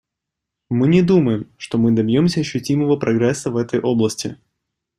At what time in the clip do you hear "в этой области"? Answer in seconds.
3.51-4.39